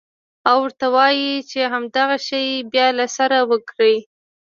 او 0.49 0.57
ورته 0.63 0.85
ووايې 0.89 1.33
چې 1.49 1.59
همدغه 1.73 2.17
شى 2.27 2.45
بيا 2.71 2.87
له 2.99 3.05
سره 3.17 3.37
وکره. 3.51 3.93